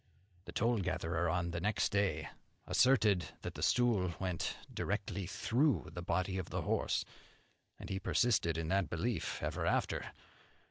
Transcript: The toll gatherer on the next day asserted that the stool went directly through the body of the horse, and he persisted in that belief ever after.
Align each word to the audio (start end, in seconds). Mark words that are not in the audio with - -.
The 0.45 0.51
toll 0.51 0.79
gatherer 0.79 1.29
on 1.29 1.51
the 1.51 1.61
next 1.61 1.89
day 1.91 2.27
asserted 2.65 3.27
that 3.43 3.53
the 3.53 3.61
stool 3.61 4.15
went 4.19 4.55
directly 4.73 5.27
through 5.27 5.91
the 5.93 6.01
body 6.01 6.39
of 6.39 6.49
the 6.49 6.63
horse, 6.63 7.05
and 7.77 7.87
he 7.87 7.99
persisted 7.99 8.57
in 8.57 8.69
that 8.69 8.89
belief 8.89 9.43
ever 9.43 9.63
after. 9.63 10.11